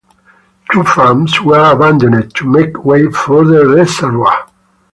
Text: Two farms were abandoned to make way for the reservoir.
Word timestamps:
Two 0.71 0.81
farms 0.83 1.39
were 1.43 1.73
abandoned 1.75 2.33
to 2.33 2.47
make 2.49 2.83
way 2.83 3.05
for 3.11 3.45
the 3.45 3.67
reservoir. 3.67 4.49